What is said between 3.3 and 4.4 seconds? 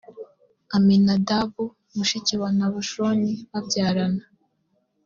babyarana